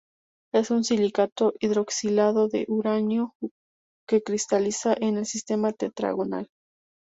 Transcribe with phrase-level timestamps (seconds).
[0.51, 3.35] Es un silicato hidroxilado de uranio,
[4.09, 6.49] que cristaliza en el sistema Tetragonal.